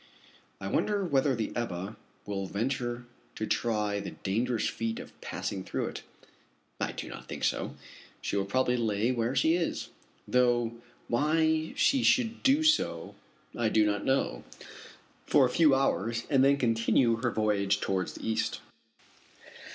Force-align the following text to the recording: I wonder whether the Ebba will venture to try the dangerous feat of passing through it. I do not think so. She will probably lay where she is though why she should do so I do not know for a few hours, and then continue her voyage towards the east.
I 0.59 0.65
wonder 0.67 1.05
whether 1.05 1.35
the 1.35 1.53
Ebba 1.55 1.95
will 2.25 2.47
venture 2.47 3.05
to 3.35 3.45
try 3.45 3.99
the 3.99 4.09
dangerous 4.23 4.67
feat 4.67 4.97
of 4.97 5.11
passing 5.21 5.63
through 5.63 5.89
it. 5.89 6.01
I 6.79 6.91
do 6.91 7.07
not 7.07 7.27
think 7.27 7.43
so. 7.43 7.75
She 8.19 8.35
will 8.35 8.45
probably 8.47 8.77
lay 8.77 9.11
where 9.11 9.35
she 9.35 9.53
is 9.53 9.89
though 10.27 10.71
why 11.07 11.73
she 11.75 12.01
should 12.01 12.41
do 12.41 12.63
so 12.63 13.13
I 13.55 13.69
do 13.69 13.85
not 13.85 14.03
know 14.03 14.43
for 15.27 15.45
a 15.45 15.51
few 15.51 15.75
hours, 15.75 16.25
and 16.31 16.43
then 16.43 16.57
continue 16.57 17.17
her 17.17 17.29
voyage 17.29 17.79
towards 17.79 18.13
the 18.13 18.27
east. 18.27 18.59